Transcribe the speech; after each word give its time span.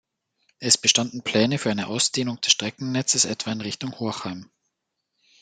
Es 0.57 0.79
bestanden 0.79 1.21
Pläne 1.21 1.59
für 1.59 1.69
eine 1.69 1.85
Ausdehnung 1.85 2.41
des 2.41 2.53
Streckennetzes 2.53 3.23
etwa 3.25 3.51
in 3.51 3.61
Richtung 3.61 3.99
Horchheim. 3.99 4.49